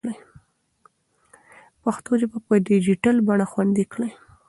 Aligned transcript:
پښتو 1.83 2.11
ژبه 2.21 2.37
په 2.47 2.53
ډیجیټل 2.67 3.15
بڼه 3.27 3.45
خوندي 3.51 3.85
کړئ. 3.93 4.11